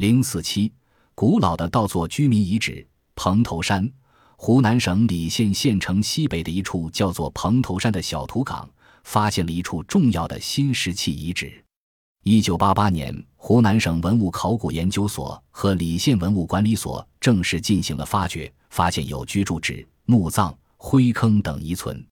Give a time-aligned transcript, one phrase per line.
[0.00, 0.72] 零四七，
[1.14, 3.86] 古老的稻作居民遗址蓬头山，
[4.34, 8.66] 湖南省澧县县城西北的一处叫做蓬头山的小土岗，
[9.04, 11.62] 发现了一处重要的新石器遗址。
[12.22, 22.02] 一九八八年，湖南省文物考古研究所和澧县文物管理所正式进行了发掘，发现有居住址、墓葬、灰坑等遗存。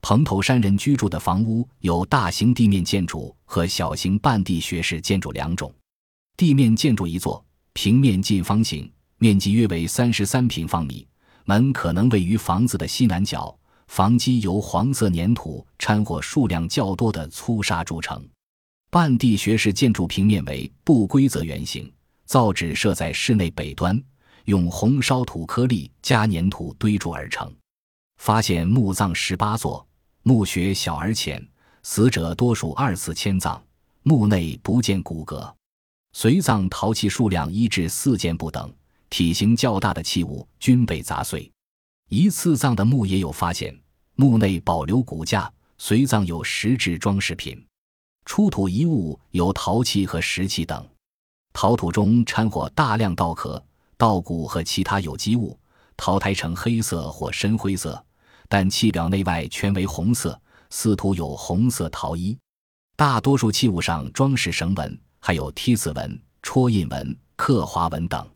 [0.00, 5.70] 蓬头山人居住的房屋有大型地面建筑和小型半地穴式建筑两种。
[6.36, 7.42] 地面建筑一座，
[7.72, 11.06] 平面近方形，面积约为三十三平方米。
[11.46, 13.56] 门可能位于房子的西南角。
[13.88, 18.20] 房基由黄色粘土掺和数量较多的粗砂铸成。
[18.90, 21.90] 半地穴式建筑平面为不规则圆形，
[22.24, 24.02] 造纸设在室内北端，
[24.46, 27.48] 用红烧土颗粒加粘土堆筑而成。
[28.18, 29.86] 发现墓葬十八座，
[30.24, 31.40] 墓穴小而浅，
[31.84, 33.62] 死者多属二次迁葬，
[34.02, 35.50] 墓内不见骨骼。
[36.18, 38.72] 随葬陶器数量一至四件不等，
[39.10, 41.52] 体型较大的器物均被砸碎。
[42.08, 43.78] 一次葬的墓也有发现，
[44.14, 47.62] 墓内保留骨架，随葬有石质装饰品。
[48.24, 50.88] 出土遗物有陶器和石器等，
[51.52, 53.62] 陶土中掺和大量稻壳、
[53.98, 55.54] 稻谷和其他有机物，
[55.98, 58.02] 陶胎呈黑色或深灰色，
[58.48, 62.34] 但器表内外全为红色，似涂有红色陶衣。
[62.96, 64.98] 大多数器物上装饰绳纹。
[65.18, 68.28] 还有梯字纹、戳印纹、刻花纹等。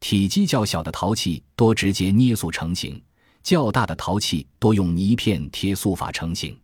[0.00, 3.00] 体积较小的陶器多直接捏塑成型，
[3.42, 6.58] 较大的陶器多用泥片贴塑法成型。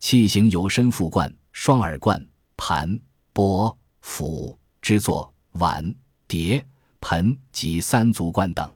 [0.00, 2.20] 器型有深腹罐、双耳罐、
[2.56, 2.98] 盘、
[3.32, 5.94] 钵、釜、之座、碗、
[6.26, 6.64] 碟、
[7.00, 8.68] 盆及三足罐等。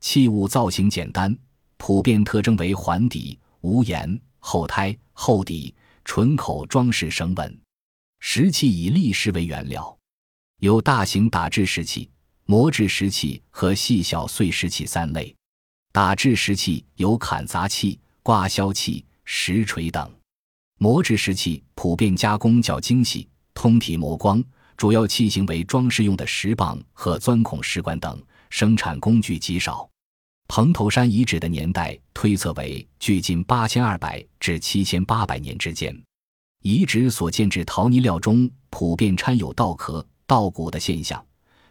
[0.00, 1.36] 器物造型简单，
[1.76, 5.72] 普遍特征为环底、无檐、厚胎、厚底、
[6.04, 7.60] 纯口装饰绳纹。
[8.28, 9.96] 石器以砾石为原料，
[10.58, 12.10] 有大型打制石器、
[12.44, 15.32] 磨制石器和细小碎石器三类。
[15.92, 20.10] 打制石器有砍砸器、刮削器、石锤等；
[20.78, 24.42] 磨制石器普遍加工较精细，通体磨光，
[24.76, 28.20] 主要器型为装饰用的石棒和钻孔石管等，
[28.50, 29.88] 生产工具极少。
[30.48, 35.96] 蓬头山遗址的年代推测为距今八千二百至七千八百年之间。
[36.68, 41.24] 遗址所建制陶泥料中普遍掺有稻壳、稻谷的现象，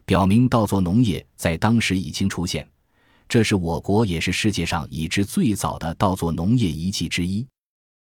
[0.06, 2.66] 表明稻作农业在当时已经出现。
[3.28, 7.46] 这是我国也是世界上已知最早的稻作农业遗迹之一。